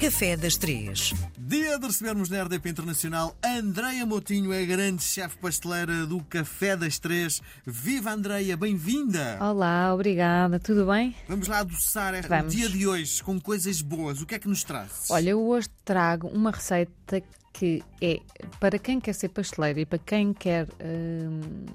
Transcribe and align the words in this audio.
Café 0.00 0.34
das 0.34 0.56
Três. 0.56 1.12
Dia 1.38 1.78
de 1.78 1.86
recebermos 1.86 2.30
na 2.30 2.42
RDP 2.42 2.70
Internacional 2.70 3.36
Andreia 3.44 4.06
Motinho, 4.06 4.50
é 4.50 4.62
a 4.62 4.64
grande 4.64 5.02
chefe 5.02 5.36
pasteleira 5.36 6.06
do 6.06 6.24
Café 6.24 6.74
das 6.74 6.98
Três. 6.98 7.42
Viva 7.66 8.10
Andreia, 8.10 8.56
bem-vinda! 8.56 9.36
Olá, 9.38 9.92
obrigada, 9.92 10.58
tudo 10.58 10.86
bem? 10.86 11.14
Vamos 11.28 11.48
lá 11.48 11.58
adoçar 11.58 12.14
este 12.14 12.28
Vamos. 12.30 12.54
dia 12.54 12.70
de 12.70 12.86
hoje 12.86 13.22
com 13.22 13.38
coisas 13.38 13.82
boas. 13.82 14.22
O 14.22 14.26
que 14.26 14.36
é 14.36 14.38
que 14.38 14.48
nos 14.48 14.64
traz? 14.64 15.10
Olha, 15.10 15.30
eu 15.30 15.46
hoje 15.46 15.68
trago 15.84 16.28
uma 16.28 16.50
receita 16.50 17.22
que 17.52 17.82
é 18.00 18.20
para 18.58 18.78
quem 18.78 18.98
quer 18.98 19.12
ser 19.12 19.28
pasteleiro 19.28 19.80
e 19.80 19.84
para 19.84 19.98
quem 19.98 20.32
quer 20.32 20.66
hum, 20.82 21.66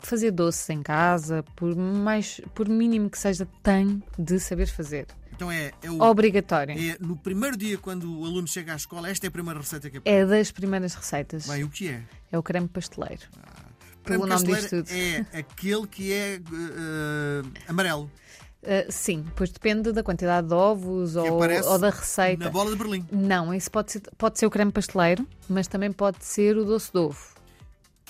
fazer 0.00 0.32
doces 0.32 0.68
em 0.68 0.82
casa, 0.82 1.44
por, 1.54 1.76
mais, 1.76 2.40
por 2.56 2.68
mínimo 2.68 3.08
que 3.08 3.18
seja, 3.20 3.46
tem 3.62 4.02
de 4.18 4.40
saber 4.40 4.66
fazer. 4.66 5.06
Então 5.42 5.50
é, 5.50 5.72
é, 5.82 5.90
o, 5.90 6.00
Obrigatório. 6.00 6.72
é 6.78 6.96
no 7.00 7.16
primeiro 7.16 7.56
dia 7.56 7.76
quando 7.76 8.20
o 8.20 8.24
aluno 8.24 8.46
chega 8.46 8.74
à 8.74 8.76
escola, 8.76 9.10
esta 9.10 9.26
é 9.26 9.28
a 9.28 9.30
primeira 9.30 9.58
receita 9.58 9.90
que 9.90 9.98
é 9.98 10.00
É 10.04 10.24
das 10.24 10.52
primeiras 10.52 10.94
receitas. 10.94 11.48
Bem, 11.48 11.64
o 11.64 11.68
que 11.68 11.88
é? 11.88 12.02
É 12.30 12.38
o 12.38 12.42
creme 12.44 12.68
pasteleiro. 12.68 13.22
Creme 14.04 14.22
o 14.22 14.26
nome 14.26 14.44
diz 14.44 14.60
pasteleiro 14.60 14.86
tudo. 14.86 14.94
É 14.94 15.26
aquele 15.40 15.86
que 15.88 16.12
é 16.12 16.34
eh, 16.36 17.42
amarelo, 17.66 18.08
Ah, 18.64 18.86
sim, 18.88 19.24
pois 19.34 19.50
depende 19.50 19.90
da 19.90 20.04
quantidade 20.04 20.46
de 20.46 20.54
ovos 20.54 21.16
ou, 21.16 21.40
ou 21.40 21.78
da 21.80 21.90
receita. 21.90 22.44
na 22.44 22.50
bola 22.50 22.70
de 22.70 22.76
Berlim. 22.76 23.04
Não, 23.10 23.52
isso 23.52 23.68
pode 23.68 23.90
ser, 23.90 24.02
pode 24.16 24.38
ser 24.38 24.46
o 24.46 24.50
creme 24.50 24.70
pasteleiro, 24.70 25.26
mas 25.48 25.66
também 25.66 25.90
pode 25.90 26.24
ser 26.24 26.56
o 26.56 26.64
doce 26.64 26.92
de 26.92 26.98
ovo. 26.98 27.34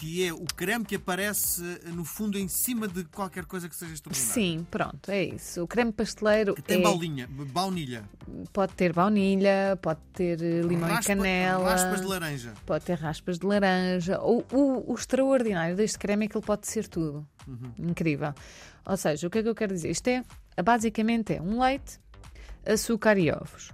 Que 0.03 0.27
é 0.27 0.33
o 0.33 0.45
creme 0.57 0.85
que 0.85 0.97
aparece 0.97 1.63
eh, 1.85 1.91
no 1.91 2.05
fundo 2.05 2.37
em 2.37 2.49
cima 2.49 2.89
de 2.89 3.05
qualquer 3.05 3.45
coisa 3.45 3.69
que 3.69 3.77
seja 3.77 3.93
extraordinária. 3.95 4.35
Sim, 4.35 4.67
pronto, 4.69 5.09
é 5.09 5.23
isso. 5.23 5.63
O 5.63 5.67
creme 5.69 5.93
pasteleiro 5.93 6.57
Que 6.57 6.63
tem 6.63 6.81
é- 6.81 6.83
baunilha, 6.83 7.29
baunilha. 7.31 8.05
pode 8.53 8.73
ter 8.75 8.93
baunilha, 8.93 9.79
pode 9.81 10.01
ter 10.13 10.41
limão 10.41 10.89
Raspa- 10.89 11.13
e 11.13 11.17
canela, 11.17 11.71
Raspas 11.71 12.01
de 12.01 12.07
laranja. 12.09 12.53
pode 12.67 12.85
ter 12.85 12.95
raspas 12.99 13.39
de 13.39 13.47
laranja. 13.47 14.21
O, 14.21 14.45
o- 14.53 14.91
o 14.91 14.95
extraordinário 14.97 15.77
deste 15.77 16.01
creme 16.01 16.25
é 16.25 16.29
que 16.29 16.37
ele 16.37 16.45
pode 16.45 16.67
ser 16.67 16.89
tudo. 16.89 17.25
Uhum. 17.47 17.73
Incrível. 17.91 18.35
Ou 18.85 18.97
seja, 18.97 19.29
o 19.29 19.31
que 19.31 19.39
é 19.39 19.43
que 19.45 19.49
eu 19.51 19.55
quero 19.55 19.73
dizer? 19.73 19.91
Isto 19.91 20.09
é, 20.09 20.25
basicamente, 20.65 21.33
é 21.35 21.41
um 21.41 21.61
leite, 21.63 22.01
açúcar 22.67 23.17
e 23.19 23.31
ovos. 23.31 23.71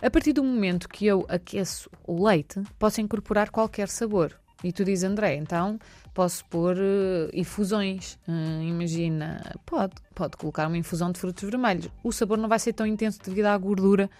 A 0.00 0.10
partir 0.10 0.32
do 0.32 0.42
momento 0.42 0.88
que 0.88 1.04
eu 1.04 1.26
aqueço 1.28 1.90
o 2.06 2.26
leite, 2.26 2.62
posso 2.78 3.02
incorporar 3.02 3.50
qualquer 3.50 3.88
sabor. 3.90 4.39
E 4.62 4.72
tu 4.72 4.84
dizes, 4.84 5.04
André, 5.04 5.36
então 5.36 5.78
posso 6.12 6.44
pôr 6.46 6.76
eh, 6.76 7.30
infusões. 7.32 8.18
Hum, 8.28 8.62
imagina, 8.62 9.56
pode, 9.64 9.94
pode 10.14 10.36
colocar 10.36 10.66
uma 10.66 10.76
infusão 10.76 11.10
de 11.10 11.18
frutos 11.18 11.48
vermelhos. 11.48 11.88
O 12.04 12.12
sabor 12.12 12.36
não 12.36 12.48
vai 12.48 12.58
ser 12.58 12.72
tão 12.72 12.86
intenso 12.86 13.18
devido 13.24 13.46
à 13.46 13.56
gordura 13.56 14.10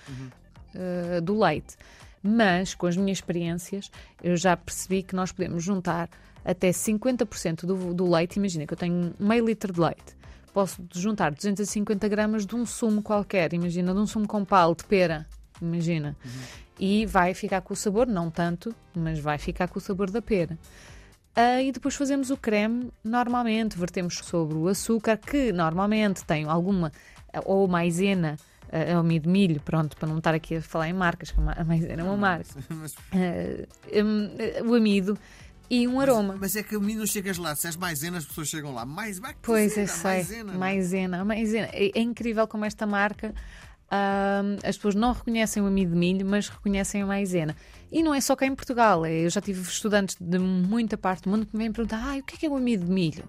eh, 0.74 1.20
do 1.20 1.38
leite. 1.38 1.76
Mas, 2.22 2.74
com 2.74 2.86
as 2.86 2.96
minhas 2.96 3.18
experiências, 3.18 3.90
eu 4.22 4.36
já 4.36 4.56
percebi 4.56 5.02
que 5.02 5.14
nós 5.14 5.32
podemos 5.32 5.62
juntar 5.62 6.08
até 6.44 6.70
50% 6.70 7.66
do, 7.66 7.94
do 7.94 8.10
leite. 8.10 8.36
Imagina 8.36 8.66
que 8.66 8.72
eu 8.72 8.78
tenho 8.78 9.14
meio 9.18 9.44
litro 9.44 9.72
de 9.72 9.80
leite. 9.80 10.16
Posso 10.52 10.82
juntar 10.94 11.32
250 11.32 12.08
gramas 12.08 12.44
de 12.44 12.54
um 12.54 12.66
sumo 12.66 13.02
qualquer. 13.02 13.52
Imagina, 13.52 13.92
de 13.94 14.00
um 14.00 14.06
sumo 14.06 14.26
com 14.26 14.44
palo 14.44 14.74
de 14.74 14.84
pera. 14.84 15.26
Imagina. 15.60 16.16
E 16.82 17.04
vai 17.04 17.34
ficar 17.34 17.60
com 17.60 17.74
o 17.74 17.76
sabor, 17.76 18.06
não 18.06 18.30
tanto, 18.30 18.74
mas 18.94 19.18
vai 19.18 19.36
ficar 19.36 19.68
com 19.68 19.78
o 19.78 19.82
sabor 19.82 20.10
da 20.10 20.22
pera. 20.22 20.58
Ah, 21.36 21.62
e 21.62 21.70
depois 21.70 21.94
fazemos 21.94 22.30
o 22.30 22.36
creme 22.36 22.90
normalmente, 23.04 23.78
vertemos 23.78 24.16
sobre 24.24 24.56
o 24.56 24.66
açúcar, 24.66 25.16
que 25.18 25.52
normalmente 25.52 26.24
tem 26.24 26.44
alguma, 26.46 26.90
ou 27.44 27.68
maisena, 27.68 28.36
ah, 28.72 28.78
é 28.78 28.96
o 28.96 29.00
amido 29.00 29.24
de 29.24 29.28
milho, 29.30 29.60
pronto, 29.60 29.94
para 29.96 30.08
não 30.08 30.18
estar 30.18 30.34
aqui 30.34 30.56
a 30.56 30.62
falar 30.62 30.88
em 30.88 30.92
marcas, 30.94 31.30
que 31.30 31.38
a 31.38 31.42
ma- 31.42 31.54
a 31.56 31.62
maisena 31.64 32.00
é 32.00 32.04
uma 32.04 32.16
marca. 32.16 32.46
Mas, 32.70 32.94
Ah, 33.12 33.66
hum, 34.02 34.68
o 34.70 34.74
amido 34.74 35.18
e 35.68 35.86
um 35.86 36.00
aroma. 36.00 36.36
mas 36.40 36.56
é 36.56 36.62
que 36.62 36.74
a 36.74 36.80
mim 36.80 36.94
não 36.96 37.06
chegas 37.06 37.36
lá. 37.38 37.54
Se 37.54 37.66
és 37.68 37.76
maisena, 37.76 38.18
as 38.18 38.24
pessoas 38.24 38.48
chegam 38.48 38.72
lá. 38.74 38.84
Mais, 38.86 39.20
Pois, 39.42 39.76
eu 39.76 39.86
sei. 39.86 40.10
maisena, 40.10 40.52
é? 40.52 40.56
Maisena. 40.56 41.24
maisena. 41.24 41.68
É, 41.72 41.98
é 41.98 42.00
incrível 42.00 42.48
como 42.48 42.64
esta 42.64 42.86
marca. 42.86 43.32
As 44.62 44.76
pessoas 44.76 44.94
não 44.94 45.12
reconhecem 45.12 45.62
o 45.62 45.66
amido 45.66 45.92
de 45.92 45.98
milho, 45.98 46.24
mas 46.26 46.48
reconhecem 46.48 47.02
a 47.02 47.06
maisena. 47.06 47.56
E 47.90 48.02
não 48.02 48.14
é 48.14 48.20
só 48.20 48.36
cá 48.36 48.46
em 48.46 48.54
Portugal. 48.54 49.04
é- 49.04 49.24
Eu 49.26 49.30
já 49.30 49.40
tive 49.40 49.60
estudantes 49.62 50.16
de 50.20 50.38
muita 50.38 50.96
parte 50.96 51.24
do 51.24 51.30
mundo 51.30 51.46
que 51.46 51.56
me 51.56 51.64
vêm 51.64 51.72
perguntar: 51.72 52.00
ah, 52.02 52.16
o 52.16 52.22
que 52.22 52.36
é, 52.36 52.38
que 52.38 52.46
é 52.46 52.48
o 52.48 52.56
amido 52.56 52.84
de 52.84 52.92
milho? 52.92 53.24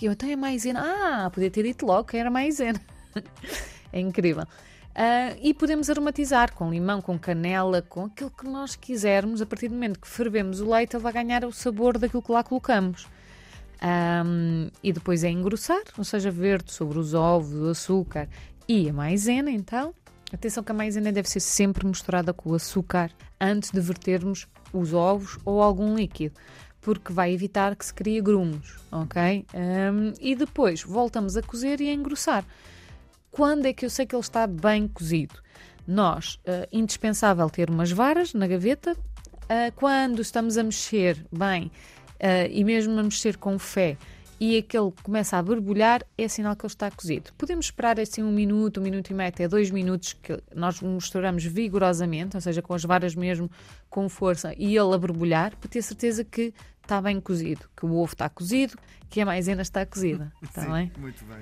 E 0.00 0.06
eu, 0.06 0.12
então 0.12 0.28
é 0.28 0.34
maisena. 0.34 0.80
Ah, 0.82 1.30
podia 1.30 1.50
ter 1.50 1.62
dito 1.62 1.84
logo 1.86 2.04
que 2.08 2.16
era 2.16 2.30
maisena. 2.30 2.80
é 3.92 4.00
incrível. 4.00 4.44
Ah, 4.94 5.36
e 5.40 5.54
podemos 5.54 5.88
aromatizar 5.88 6.52
com 6.54 6.70
limão, 6.70 7.00
com 7.00 7.16
canela, 7.18 7.80
com 7.82 8.06
aquilo 8.06 8.30
que 8.30 8.46
nós 8.46 8.74
quisermos. 8.74 9.40
A 9.40 9.46
partir 9.46 9.68
do 9.68 9.74
momento 9.74 10.00
que 10.00 10.08
fervemos 10.08 10.60
o 10.60 10.68
leite, 10.70 10.96
ele 10.96 11.02
vai 11.02 11.12
ganhar 11.12 11.44
o 11.44 11.52
sabor 11.52 11.98
daquilo 11.98 12.22
que 12.22 12.32
lá 12.32 12.42
colocamos. 12.42 13.06
Ahm, 13.82 14.68
e 14.82 14.92
depois 14.92 15.24
é 15.24 15.30
engrossar, 15.30 15.82
ou 15.96 16.04
seja, 16.04 16.30
verde 16.30 16.72
sobre 16.72 16.98
os 16.98 17.14
ovos, 17.14 17.54
o 17.54 17.70
açúcar 17.70 18.28
e 18.70 18.88
a 18.88 18.92
maisena, 18.92 19.50
então. 19.50 19.92
Atenção 20.32 20.62
que 20.62 20.70
a 20.70 20.74
maisena 20.74 21.10
deve 21.10 21.28
ser 21.28 21.40
sempre 21.40 21.84
misturada 21.84 22.32
com 22.32 22.50
o 22.50 22.54
açúcar 22.54 23.10
antes 23.40 23.72
de 23.72 23.80
vertermos 23.80 24.46
os 24.72 24.94
ovos 24.94 25.36
ou 25.44 25.60
algum 25.60 25.96
líquido, 25.96 26.36
porque 26.80 27.12
vai 27.12 27.32
evitar 27.32 27.74
que 27.74 27.84
se 27.84 27.92
crie 27.92 28.20
grumos, 28.20 28.78
ok? 28.92 29.44
Ahm, 29.52 30.12
e 30.20 30.36
depois 30.36 30.84
voltamos 30.84 31.36
a 31.36 31.42
cozer 31.42 31.80
e 31.80 31.90
a 31.90 31.92
engrossar. 31.92 32.44
Quando 33.32 33.66
é 33.66 33.72
que 33.72 33.84
eu 33.84 33.90
sei 33.90 34.06
que 34.06 34.14
ele 34.14 34.20
está 34.20 34.46
bem 34.46 34.86
cozido? 34.86 35.34
Nós, 35.84 36.38
é 36.44 36.68
indispensável 36.70 37.50
ter 37.50 37.68
umas 37.70 37.90
varas 37.90 38.34
na 38.34 38.46
gaveta. 38.46 38.96
ah, 39.48 39.72
quando 39.74 40.22
estamos 40.22 40.56
a 40.56 40.62
mexer 40.62 41.26
bem 41.32 41.72
ah, 42.20 42.46
e 42.46 42.62
mesmo 42.62 42.96
a 43.00 43.02
mexer 43.02 43.36
com 43.36 43.58
fé 43.58 43.96
e 44.40 44.56
aquele 44.56 44.90
começa 45.02 45.36
a 45.36 45.42
borbulhar, 45.42 46.02
é 46.16 46.26
sinal 46.26 46.56
que 46.56 46.64
ele 46.64 46.72
está 46.72 46.90
cozido. 46.90 47.30
Podemos 47.36 47.66
esperar 47.66 48.00
assim 48.00 48.22
um 48.22 48.32
minuto, 48.32 48.80
um 48.80 48.82
minuto 48.82 49.10
e 49.10 49.14
meio, 49.14 49.28
até 49.28 49.46
dois 49.46 49.70
minutos 49.70 50.14
que 50.14 50.42
nós 50.54 50.80
misturamos 50.80 51.44
vigorosamente, 51.44 52.36
ou 52.36 52.40
seja, 52.40 52.62
com 52.62 52.72
as 52.72 52.82
varas 52.82 53.14
mesmo 53.14 53.50
com 53.90 54.08
força 54.08 54.54
e 54.56 54.76
ele 54.76 54.94
a 54.94 54.98
borbulhar, 54.98 55.54
para 55.56 55.68
ter 55.68 55.82
certeza 55.82 56.24
que 56.24 56.54
está 56.82 57.02
bem 57.02 57.20
cozido, 57.20 57.68
que 57.76 57.84
o 57.84 57.92
ovo 57.96 58.12
está 58.14 58.28
cozido, 58.30 58.78
que 59.10 59.20
a 59.20 59.26
maisena 59.26 59.60
está 59.62 59.84
cozida. 59.84 60.32
Está 60.42 60.62
Sim, 60.62 60.72
bem? 60.72 60.92
muito 60.98 61.24
bem. 61.26 61.40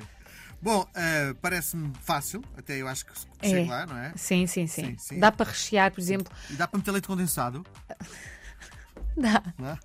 Bom, 0.61 0.85
eh, 0.93 1.35
parece-me 1.41 1.93
fácil. 2.03 2.43
Até 2.57 2.83
eu 2.83 2.89
acho 2.89 3.07
que 3.07 3.13
É. 3.43 3.49
chego 3.49 3.71
lá, 3.71 3.87
não 3.87 3.97
é? 3.97 4.13
Sim, 4.17 4.45
sim, 4.49 4.67
sim, 4.67 4.87
Sim, 4.87 4.97
sim. 4.99 5.19
Dá 5.21 5.31
para 5.31 5.51
rechear, 5.51 5.93
por 5.93 6.01
exemplo. 6.01 6.33
E 6.51 6.55
dá 6.55 6.67
para 6.67 6.79
meter 6.79 6.91
leite 6.91 7.07
condensado. 7.07 7.65
Dá, 9.23 9.43
Não 9.59 9.69
é? 9.71 9.79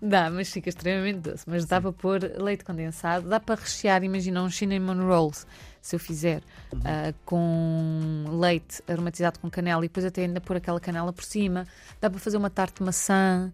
dá, 0.00 0.30
mas 0.30 0.50
fica 0.50 0.68
extremamente 0.70 1.18
doce. 1.18 1.44
Mas 1.46 1.66
dá 1.66 1.80
para 1.80 1.92
pôr 1.92 2.20
leite 2.38 2.64
condensado, 2.64 3.28
dá 3.28 3.38
para 3.38 3.60
rechear, 3.60 4.02
imagina 4.02 4.42
um 4.42 4.50
cinnamon 4.50 5.06
rolls, 5.06 5.46
se 5.82 5.94
eu 5.96 6.00
fizer, 6.00 6.42
ah, 6.84 7.12
com 7.24 8.24
leite 8.40 8.82
aromatizado 8.88 9.38
com 9.38 9.50
canela 9.50 9.84
e 9.84 9.88
depois 9.88 10.06
até 10.06 10.22
ainda 10.22 10.40
pôr 10.40 10.56
aquela 10.56 10.80
canela 10.80 11.12
por 11.12 11.24
cima. 11.24 11.66
Dá 12.00 12.08
para 12.08 12.18
fazer 12.18 12.36
uma 12.38 12.48
tarte 12.50 12.76
de 12.78 12.84
maçã. 12.84 13.52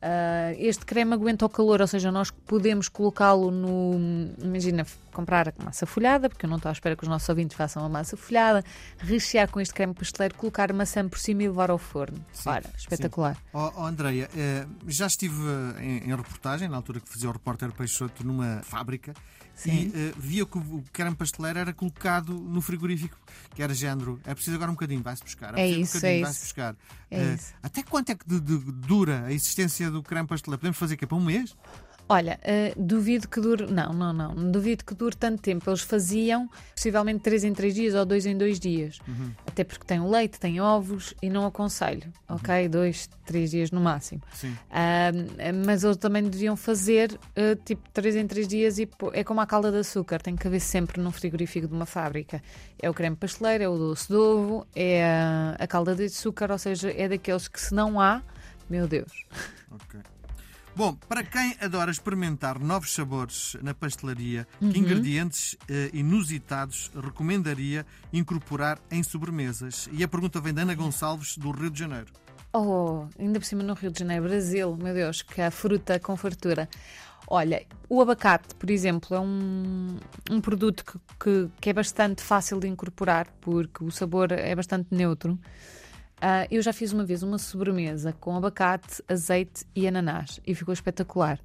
Ah, 0.00 0.52
este 0.56 0.86
creme 0.86 1.12
aguenta 1.14 1.44
o 1.44 1.48
calor, 1.48 1.80
ou 1.80 1.86
seja, 1.86 2.12
nós 2.12 2.30
podemos 2.30 2.88
colocá-lo 2.88 3.50
no. 3.50 3.94
Imagina, 4.42 4.86
comprar 5.12 5.48
a 5.48 5.64
massa 5.64 5.86
folhada, 5.86 6.28
porque 6.28 6.46
eu 6.46 6.50
não 6.50 6.56
estou 6.58 6.68
à 6.68 6.72
espera 6.72 6.94
que 6.94 7.02
os 7.02 7.08
nossos 7.08 7.28
ouvintes 7.28 7.56
façam 7.56 7.84
a 7.84 7.88
massa 7.88 8.16
folhada, 8.16 8.64
rechear 8.98 9.50
com 9.50 9.60
este 9.60 9.74
creme 9.74 9.92
pasteleiro, 9.94 10.36
colocar 10.36 10.72
maçã 10.72 11.08
por 11.08 11.18
cima 11.18 11.42
e 11.42 11.48
levar 11.48 11.70
ao 11.70 11.78
forno. 11.78 12.24
Sim, 12.32 12.48
Ora, 12.48 12.70
espetacular. 12.76 13.36
Oh, 13.52 13.72
oh, 13.76 13.84
Andreia, 13.84 14.30
eh, 14.36 14.66
já 14.86 15.08
estive 15.08 15.34
eh, 15.78 15.82
em, 15.84 15.96
em 16.10 16.14
reportagem, 16.16 16.68
na 16.68 16.76
altura 16.76 17.00
que 17.00 17.08
fazia 17.08 17.28
o 17.28 17.32
repórter 17.32 17.72
Peixoto 17.72 18.24
numa 18.24 18.60
fábrica, 18.62 19.12
Sim. 19.56 19.90
e 19.92 19.92
eh, 19.92 20.12
via 20.16 20.46
que 20.46 20.56
o, 20.58 20.84
creme 20.92 21.16
pasteleiro 21.16 21.58
era 21.58 21.72
colocado 21.72 22.32
no 22.34 22.60
frigorífico, 22.60 23.18
que 23.56 23.60
era 23.60 23.74
género. 23.74 24.20
É 24.24 24.32
preciso 24.32 24.54
agora 24.54 24.70
um 24.70 24.74
bocadinho, 24.74 25.02
vai-se 25.02 25.24
buscar. 25.24 25.48
É 25.58 25.66
preciso 25.74 25.80
isso, 25.80 25.96
um 26.06 26.08
é 26.08 26.20
vai-se 26.20 26.36
isso. 26.36 26.44
buscar. 26.44 26.76
É 27.10 27.18
Eh, 27.20 27.34
isso. 27.34 27.54
Até 27.60 27.82
quanto 27.82 28.10
é 28.10 28.14
que 28.14 28.24
de- 28.28 28.40
de- 28.40 28.58
dura 28.72 29.24
a 29.24 29.32
existência 29.32 29.87
do 29.90 30.02
creme 30.02 30.28
pasteleiro? 30.28 30.58
Podemos 30.60 30.78
fazer 30.78 30.96
que 30.96 31.06
para 31.06 31.16
um 31.16 31.24
mês? 31.24 31.56
Olha, 32.10 32.40
eh, 32.42 32.72
duvido 32.74 33.28
que 33.28 33.38
dure. 33.38 33.70
Não, 33.70 33.92
não, 33.92 34.14
não. 34.14 34.50
Duvido 34.50 34.82
que 34.82 34.94
dure 34.94 35.14
tanto 35.14 35.42
tempo. 35.42 35.68
Eles 35.68 35.82
faziam 35.82 36.48
possivelmente 36.74 37.20
3 37.20 37.44
em 37.44 37.52
3 37.52 37.74
dias 37.74 37.94
ou 37.94 38.06
2 38.06 38.24
em 38.24 38.36
2 38.38 38.58
dias. 38.58 38.98
Uhum. 39.06 39.30
Até 39.46 39.62
porque 39.62 39.84
tem 39.84 40.00
o 40.00 40.08
leite, 40.08 40.40
tem 40.40 40.58
ovos 40.58 41.12
e 41.20 41.28
não 41.28 41.44
aconselho. 41.44 42.10
Ok? 42.26 42.66
2, 42.66 43.10
3 43.26 43.50
dias 43.50 43.70
no 43.70 43.80
máximo. 43.80 44.22
Sim. 44.32 44.56
Ah, 44.70 45.10
mas 45.66 45.84
eles 45.84 45.98
também 45.98 46.22
deviam 46.22 46.56
fazer 46.56 47.18
eh, 47.36 47.56
tipo 47.62 47.86
3 47.90 48.16
em 48.16 48.26
3 48.26 48.48
dias 48.48 48.78
e 48.78 48.88
é 49.12 49.22
como 49.22 49.42
a 49.42 49.46
calda 49.46 49.70
de 49.70 49.78
açúcar, 49.78 50.22
tem 50.22 50.34
que 50.34 50.46
haver 50.46 50.60
sempre 50.60 51.02
no 51.02 51.10
frigorífico 51.10 51.68
de 51.68 51.74
uma 51.74 51.86
fábrica. 51.86 52.42
É 52.80 52.88
o 52.88 52.94
creme 52.94 53.16
pasteleiro, 53.16 53.64
é 53.64 53.68
o 53.68 53.76
doce 53.76 54.08
de 54.08 54.14
ovo, 54.14 54.66
é 54.74 55.04
a, 55.04 55.56
a 55.58 55.66
calda 55.66 55.94
de 55.94 56.04
açúcar, 56.04 56.50
ou 56.50 56.58
seja, 56.58 56.90
é 56.90 57.06
daqueles 57.06 57.48
que 57.48 57.60
se 57.60 57.74
não 57.74 58.00
há, 58.00 58.22
meu 58.68 58.86
Deus. 58.86 59.12
Ok. 59.70 60.00
Bom, 60.76 60.94
para 61.08 61.24
quem 61.24 61.56
adora 61.60 61.90
experimentar 61.90 62.58
novos 62.60 62.94
sabores 62.94 63.56
na 63.62 63.74
pastelaria, 63.74 64.46
Uhum. 64.60 64.70
que 64.70 64.78
ingredientes 64.78 65.56
eh, 65.68 65.90
inusitados 65.92 66.90
recomendaria 66.94 67.84
incorporar 68.12 68.78
em 68.90 69.02
sobremesas? 69.02 69.88
E 69.92 70.04
a 70.04 70.08
pergunta 70.08 70.40
vem 70.40 70.54
da 70.54 70.62
Ana 70.62 70.74
Gonçalves, 70.74 71.36
do 71.36 71.50
Rio 71.50 71.70
de 71.70 71.80
Janeiro. 71.80 72.06
Oh, 72.52 73.06
ainda 73.18 73.40
por 73.40 73.44
cima 73.46 73.62
no 73.64 73.74
Rio 73.74 73.90
de 73.90 73.98
Janeiro, 73.98 74.24
Brasil, 74.24 74.76
meu 74.76 74.94
Deus, 74.94 75.20
que 75.22 75.40
a 75.40 75.50
fruta 75.50 75.98
com 75.98 76.16
fartura. 76.16 76.68
Olha, 77.26 77.66
o 77.88 78.00
abacate, 78.00 78.54
por 78.54 78.70
exemplo, 78.70 79.14
é 79.16 79.20
um, 79.20 79.98
um 80.30 80.40
produto 80.40 80.84
que, 80.84 80.98
que, 81.20 81.50
que 81.60 81.70
é 81.70 81.72
bastante 81.74 82.22
fácil 82.22 82.58
de 82.60 82.68
incorporar 82.68 83.26
porque 83.40 83.84
o 83.84 83.90
sabor 83.90 84.30
é 84.32 84.54
bastante 84.54 84.86
neutro. 84.94 85.38
Ah, 86.20 86.46
eu 86.50 86.60
já 86.60 86.72
fiz 86.72 86.92
uma 86.92 87.04
vez 87.04 87.22
uma 87.22 87.38
sobremesa 87.38 88.12
com 88.12 88.36
abacate, 88.36 89.02
azeite 89.08 89.64
e 89.74 89.86
ananás 89.86 90.40
e 90.46 90.54
ficou 90.54 90.72
espetacular. 90.72 91.38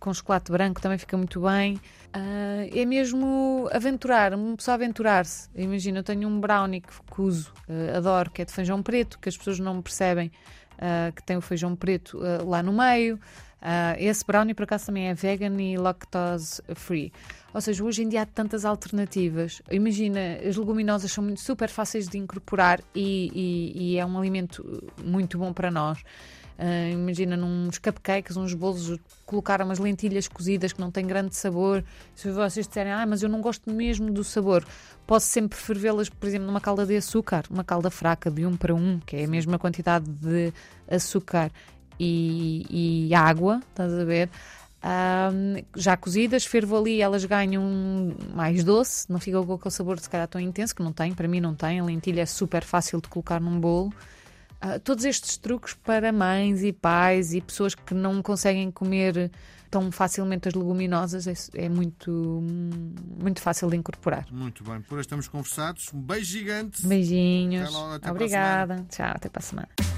Com 0.00 0.12
chocolate 0.12 0.50
branco 0.52 0.80
também 0.80 0.98
fica 0.98 1.16
muito 1.16 1.40
bem. 1.40 1.80
Ah, 2.12 2.66
é 2.74 2.84
mesmo 2.84 3.68
aventurar, 3.72 4.34
uma 4.34 4.56
pessoa 4.56 4.74
aventurar-se. 4.74 5.48
Imagina, 5.54 6.00
eu 6.00 6.02
tenho 6.02 6.28
um 6.28 6.40
brownie 6.40 6.80
que, 6.80 7.20
uso, 7.20 7.52
ah, 7.68 7.98
adoro, 7.98 8.30
que 8.30 8.42
é 8.42 8.44
de 8.44 8.52
feijão 8.52 8.82
preto, 8.82 9.18
que 9.18 9.28
as 9.28 9.36
pessoas 9.36 9.60
não 9.60 9.80
percebem 9.80 10.30
ah, 10.78 11.12
que 11.14 11.22
tem 11.22 11.36
o 11.36 11.40
feijão 11.40 11.74
preto 11.76 12.18
ah, 12.22 12.42
lá 12.44 12.62
no 12.62 12.72
meio. 12.72 13.18
Ah, 13.60 13.96
esse 13.98 14.24
brownie, 14.24 14.54
por 14.54 14.64
acaso, 14.64 14.86
também 14.86 15.08
é 15.08 15.14
vegan 15.14 15.60
e 15.60 15.76
lactose 15.76 16.62
free. 16.74 17.12
Ou 17.54 17.60
seja, 17.60 17.82
hoje 17.82 18.02
em 18.02 18.08
dia 18.08 18.22
há 18.22 18.26
tantas 18.26 18.64
alternativas. 18.64 19.62
Imagina, 19.70 20.20
as 20.46 20.56
leguminosas 20.56 21.10
são 21.10 21.24
muito, 21.24 21.40
super 21.40 21.68
fáceis 21.70 22.06
de 22.06 22.18
incorporar 22.18 22.80
e, 22.94 23.30
e- 23.34 23.92
e 23.94 23.98
é 23.98 24.04
um 24.04 24.18
alimento 24.18 24.82
muito 25.02 25.38
bom 25.38 25.52
para 25.52 25.70
nós. 25.70 25.98
Ah, 26.58 26.88
imagina 26.90 27.36
nos 27.36 27.78
cupcakes, 27.78 28.36
uns 28.36 28.54
bolos, 28.54 28.98
colocar 29.26 29.60
umas 29.60 29.78
lentilhas 29.78 30.26
cozidas 30.26 30.72
que 30.72 30.80
não 30.80 30.90
têm 30.90 31.06
grande 31.06 31.36
sabor. 31.36 31.84
Se 32.14 32.30
vocês 32.30 32.66
disserem, 32.66 32.92
ah, 32.92 33.06
mas 33.06 33.22
eu 33.22 33.28
não 33.28 33.40
gosto 33.40 33.70
mesmo 33.70 34.10
do 34.10 34.24
sabor, 34.24 34.64
posso 35.06 35.26
sempre 35.26 35.58
fervê-las, 35.58 36.08
por 36.08 36.26
exemplo, 36.26 36.46
numa 36.46 36.60
calda 36.60 36.86
de 36.86 36.96
açúcar, 36.96 37.44
uma 37.50 37.64
calda 37.64 37.90
fraca 37.90 38.30
de 38.30 38.46
um 38.46 38.56
para 38.56 38.74
um, 38.74 38.98
que 39.00 39.16
é 39.16 39.24
a 39.24 39.28
mesma 39.28 39.58
quantidade 39.58 40.06
de 40.10 40.52
açúcar 40.88 41.50
e, 42.00 43.08
e 43.08 43.14
água, 43.14 43.60
estás 43.70 43.92
a 43.92 44.04
ver? 44.04 44.30
Ahm, 44.82 45.64
já 45.74 45.96
cozidas, 45.96 46.44
fervo 46.46 46.76
ali, 46.76 47.00
elas 47.00 47.24
ganham 47.24 48.14
mais 48.34 48.62
doce, 48.62 49.10
não 49.10 49.18
fica 49.18 49.42
com 49.42 49.54
aquele 49.54 49.74
sabor 49.74 49.98
se 49.98 50.08
calhar 50.08 50.28
tão 50.28 50.40
intenso, 50.40 50.74
que 50.74 50.82
não 50.82 50.92
tem, 50.92 51.12
para 51.12 51.26
mim 51.26 51.40
não 51.40 51.54
tem. 51.54 51.80
A 51.80 51.84
lentilha 51.84 52.22
é 52.22 52.26
super 52.26 52.62
fácil 52.62 53.00
de 53.00 53.08
colocar 53.08 53.40
num 53.40 53.58
bolo. 53.58 53.92
Ah, 54.60 54.78
todos 54.78 55.04
estes 55.04 55.36
truques 55.36 55.74
para 55.74 56.12
mães 56.12 56.62
e 56.62 56.72
pais 56.72 57.34
e 57.34 57.40
pessoas 57.40 57.74
que 57.74 57.94
não 57.94 58.22
conseguem 58.22 58.70
comer 58.70 59.30
tão 59.70 59.90
facilmente 59.90 60.48
as 60.48 60.54
leguminosas 60.54 61.26
é, 61.26 61.34
é 61.54 61.68
muito, 61.68 62.42
muito 63.20 63.40
fácil 63.40 63.68
de 63.68 63.76
incorporar. 63.76 64.26
Muito 64.30 64.64
bem, 64.64 64.80
por 64.80 64.94
hoje 64.94 65.02
estamos 65.02 65.28
conversados. 65.28 65.92
Um 65.92 66.00
beijo 66.00 66.24
gigante. 66.24 66.86
Beijinhos. 66.86 67.68
Até 67.68 67.76
logo, 67.76 67.94
até 67.94 68.10
Obrigada. 68.10 68.86
Tchau, 68.88 69.12
até 69.14 69.28
para 69.28 69.40
a 69.40 69.42
semana. 69.42 69.95